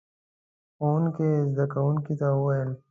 [0.77, 2.69] ښوونکي زده کوونکو ته وويل: